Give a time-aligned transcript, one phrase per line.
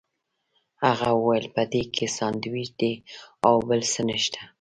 [0.85, 2.93] هغه وویل په دې کې ساندوېچ دي
[3.47, 4.41] او بل څه نشته.